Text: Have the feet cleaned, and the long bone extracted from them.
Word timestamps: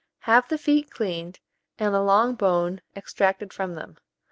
Have 0.21 0.49
the 0.49 0.57
feet 0.57 0.89
cleaned, 0.89 1.39
and 1.77 1.93
the 1.93 2.01
long 2.01 2.33
bone 2.33 2.81
extracted 2.95 3.53
from 3.53 3.75
them. 3.75 3.97